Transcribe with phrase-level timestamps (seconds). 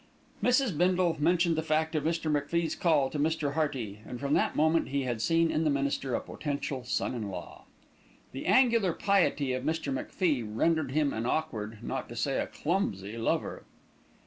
[0.41, 0.75] Mrs.
[0.75, 2.31] Bindle mentioned the fact of Mr.
[2.31, 3.53] MacFie's call to Mr.
[3.53, 7.29] Hearty, and from that moment he had seen in the minister a potential son in
[7.29, 7.65] law.
[8.31, 9.93] The angular piety of Mr.
[9.93, 13.63] MacFie rendered him an awkward, not to say a clumsy, lover.